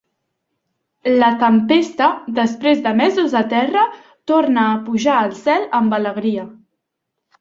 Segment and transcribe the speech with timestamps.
[1.23, 2.07] La tempesta,
[2.39, 3.83] després de mesos a terra,
[4.33, 6.49] torna a pujar al cel amb alegria.